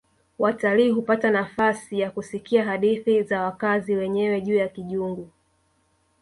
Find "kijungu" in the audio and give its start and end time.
4.67-5.29